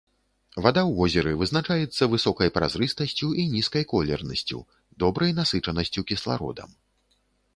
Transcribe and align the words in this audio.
Вада 0.63 0.81
ў 0.85 0.91
возеры 0.99 1.33
вызначаецца 1.41 2.05
высокай 2.13 2.49
празрыстасцю 2.55 3.29
і 3.43 3.45
нізкай 3.55 3.85
колернасцю, 3.93 4.59
добрай 5.03 5.31
насычанасцю 5.41 6.05
кіслародам. 6.13 6.69